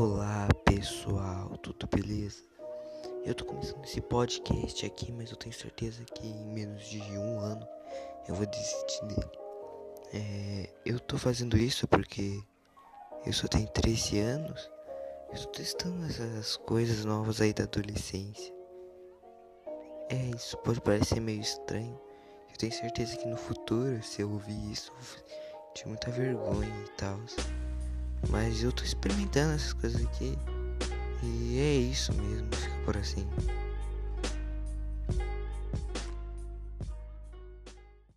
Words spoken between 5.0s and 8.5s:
mas eu tenho certeza que em menos de um ano eu vou